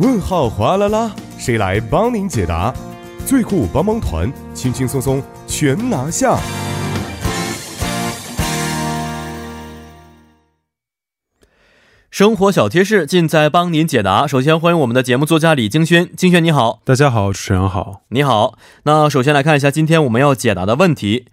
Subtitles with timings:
[0.00, 2.72] 问号哗啦啦，谁来帮您解答？
[3.26, 6.38] 最酷帮帮团，轻轻松松全拿下。
[12.12, 14.24] 生活小贴士尽在帮您解答。
[14.24, 18.56] 首先欢迎我们的节目作家李京轩，京轩你好，大家好，主持人好，你好。
[18.84, 21.26] 那首先来看一下今天我们要解答的问题。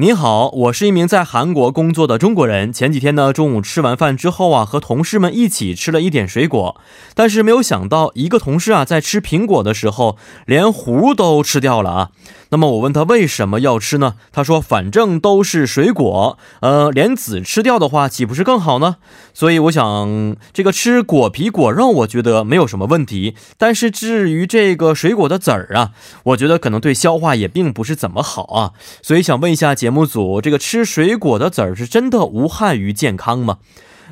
[0.00, 2.72] 你好，我是一名在韩国工作的中国人。
[2.72, 6.80] 前几天呢，中午吃完饭之后啊，和同事们一起吃了一点水果，
[7.14, 12.10] 但是没有想到，一个同事啊，在吃苹果的时候，连核都吃掉了啊。
[12.50, 14.16] 那么我问他为什么要吃呢？
[14.32, 18.96] 他说，反正都是水果，呃，连籽吃掉的话，岂不是更好呢？
[19.32, 23.36] 所以我想，这个吃果皮果肉，我觉得没有什么问题。
[23.56, 25.92] 但是至于这个水果的籽儿啊，
[26.24, 28.72] 我觉得可能对消化也并不是怎么好啊。
[29.00, 33.58] 所以想问一下节目组，这个吃水果的籽儿是真的无害于健康吗？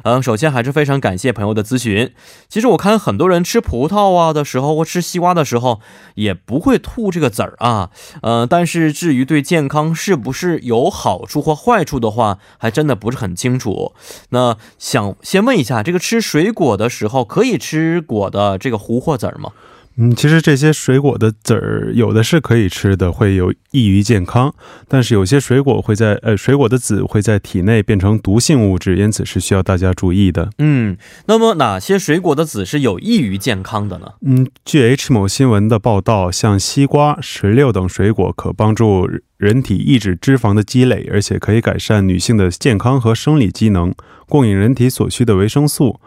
[0.03, 2.13] 嗯，首先还是非常感谢朋友的咨询。
[2.49, 5.81] 其实我看很多人吃葡萄啊的时候，或吃西瓜的时候，
[6.15, 7.91] 也不会吐这个籽儿啊。
[8.23, 13.93] 呃，但是至于对健康是不是有好处或坏处的话，还真的不是很清楚。
[14.31, 19.53] 那想先问一下，这个吃水果的时候可以吃果的这个核或籽儿吗？
[20.01, 24.55] 嗯，其实这些水果的籽儿有的是可以吃的，会有益于健康。
[24.87, 30.51] 但是有些水果会在呃，水果的籽会在体内变成毒性物质，因此是需要大家注意的。
[30.59, 30.97] 嗯，
[31.27, 34.13] 那么哪些水果的籽是有益于健康的呢？
[34.25, 43.93] 嗯，据 H 某新闻的报道，像西瓜、石榴等水果可帮助人体抑制脂肪的积累，而且可以改善女性的健康和生理机能，
[44.29, 45.99] 供应人体所需的维生素。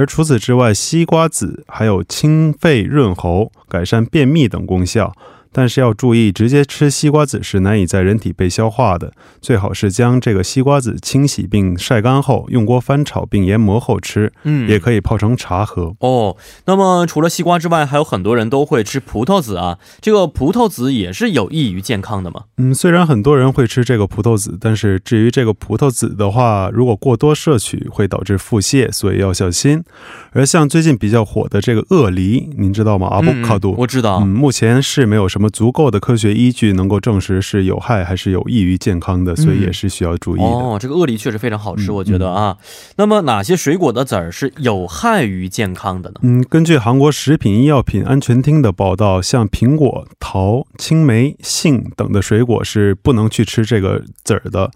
[0.00, 5.12] 而除此之外，西瓜子还有清肺润喉、改善便秘等功效。
[5.52, 14.32] 但是要注意，直接吃西瓜籽是难以在人体被消化的，最好是将这个西瓜籽清洗并晒干后，用锅翻炒并研磨后吃。
[14.44, 15.94] 嗯，也可以泡成茶喝。
[15.98, 22.44] 哦，那么除了西瓜之外，还有很多人都会吃葡萄籽啊，这个葡萄籽也是有益于健康的吗？
[22.58, 29.82] 嗯，虽然很多人会吃这个葡萄籽，但是至于这个葡萄籽的话，如果过多摄取会导致腹泻，所以要小心。
[30.30, 33.08] 而像最近比较火的这个鳄梨，您知道吗？
[33.08, 34.20] 阿布卡杜，我知道。
[34.20, 35.39] 嗯，目前是没有什么。
[35.40, 40.44] 什么足够的科学依据能够证实是有害还是有益于健康的，所以也是需要注意的。
[40.44, 42.58] 哦，这个鳄梨确实非常好吃，我觉得啊。
[42.96, 46.16] 那么哪些水果的籽儿是有害于健康的呢？
[46.20, 54.70] 嗯，根据韩国食品医药品安全厅的报道，像苹果、桃、青梅、杏等的水果是不能去吃这个籽儿的。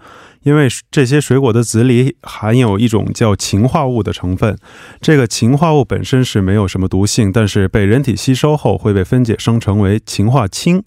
[0.44, 4.56] 因为这些水果的籽里含有一种叫氰化物的成分，
[5.00, 10.82] 这个氰化物本身是没有什么毒性，但是被人体吸收后会被分解生成为氰化氢，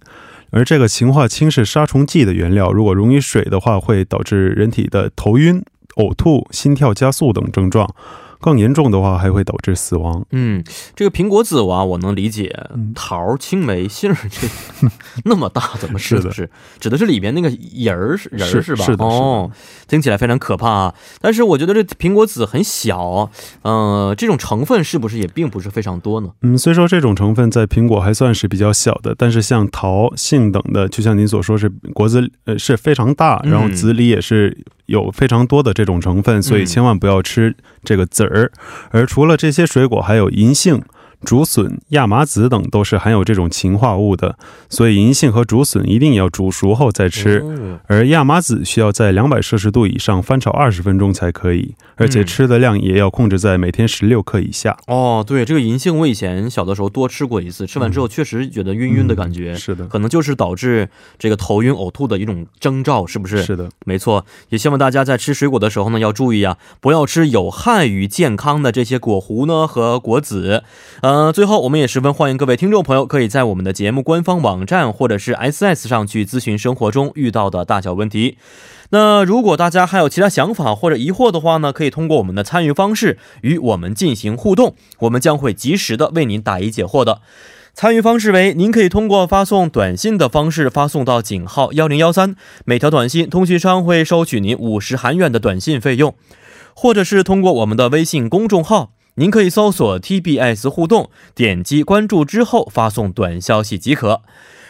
[0.51, 5.62] 而这个氰化氢是杀虫剂的原料，如果溶于水的话，会导致人体的头晕、
[5.96, 7.94] 呕吐、心跳加速等症状。
[8.39, 10.25] 更严重的话，还会导致死亡。
[10.31, 10.63] 嗯，
[10.95, 12.55] 这个苹果籽啊，我能理解。
[12.93, 14.47] 桃、青梅、杏这
[15.25, 16.31] 那么大，怎么吃的？
[16.31, 16.49] 是
[16.79, 18.85] 指的是里边那个仁儿仁儿是吧？
[18.85, 19.03] 是的。
[19.03, 19.51] 哦，
[19.87, 20.95] 听起来非常可怕啊！
[21.19, 23.29] 但是我觉得这苹果籽很小，
[23.63, 26.29] 嗯，这种成分是不是也并不是非常多呢？
[26.41, 34.57] 嗯，虽说这种成分在苹果还算是比较小的，但是像桃、杏等的，就像您所说，是果子呃是非常大，然后籽里也是。
[34.87, 38.51] 有非常多的这种成分，所以千万不要吃这个籽儿。
[38.89, 40.81] 而除了这些水果，还有银杏。
[41.25, 44.38] 竹笋、亚麻籽等都是含有这种氰化物的，
[44.69, 47.44] 所以银杏和竹笋一定要煮熟后再吃。
[47.88, 54.78] 而亚麻籽需要在两百摄氏度以上翻炒二十分钟才可以，而且吃的量也要控制在每天十六克以下。
[54.88, 59.55] 哦，对，这个银杏我以前小的时候多吃过一次，吃完之后确实觉得晕晕的感觉。
[59.55, 63.44] 是的，可能就是导致这个头晕呕吐的一种征兆，是不是？
[63.44, 64.23] 是的，没错。
[64.49, 70.63] 也希望大家在吃水果的时候呢，要注意啊，不要吃有害于健康的这些果核呢和果籽。
[71.01, 78.38] 呃，呃最后我们也十分欢迎各位听众朋友，可以在我们的节目官方网站或者是 S S 上去咨询生活中遇到的大小问题。
[78.90, 87.22] 那如果大家还有其他想法或者疑惑的话呢，可以通过我们的参与方式与我们进行互动，我们将会及时的为您答疑解惑的。
[87.73, 92.35] 参与方式为：您可以通过发送短信的方式发送到井号幺零幺三，
[92.66, 96.14] 每条短信通讯商会收取您五十韩元的短信费用，
[96.73, 98.91] 或者是通过我们的微信公众号。
[99.19, 104.22] 您可以搜索 TBS 互动，点击关注之后发送短消息即可，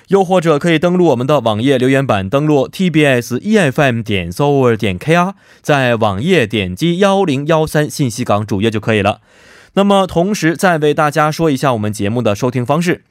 [0.08, 9.20] 又或者可以登录我们的网页留言板，登录 TBS EFM 点 s o r 点 KR，在网页点击幺零幺三信息港主页就可以了。
[9.74, 13.04] 那么，同时再为大家说一下我们节目的收听方式，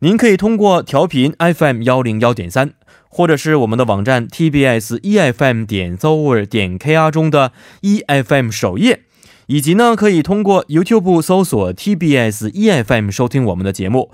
[0.00, 2.72] 您可以通过调频 FM 幺零幺点三，
[3.08, 9.02] 或者是我们的网站 TBS EFM 点 s o r 点 KR 中的 EFM 首页。
[9.46, 14.10] 以及呢可以通过 YouTube 搜索 TBS EFM 收听我们的节目。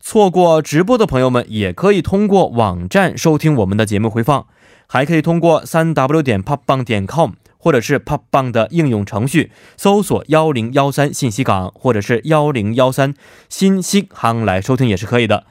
[0.00, 4.46] 错过直播的朋友们，也可以通过网站收听我们的节目回放，
[4.86, 13.12] 还可以通过三 w 点 popbang 点 com 或者是 popbang 的应用程序搜索幺零幺三信息港或者是幺零幺三
[13.50, 15.44] 新星航来收听也是可以的。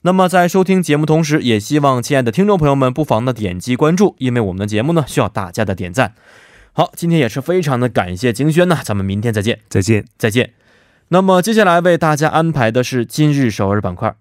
[0.00, 6.14] 那么在收听节目同时，也希望亲爱的听众朋友们不妨呢点击关注，因为我们的节目呢需要大家的点赞。
[6.74, 10.06] 好，今天也是非常的感谢金轩呢，咱们明天再见，再见。
[10.16, 10.54] 再见。
[11.08, 14.16] 那么接下来为大家安排的是今日首尔板块。